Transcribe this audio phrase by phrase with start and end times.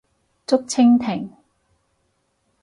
[0.47, 1.29] 竹蜻蜓